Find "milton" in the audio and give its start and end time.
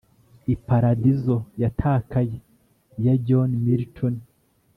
3.65-4.15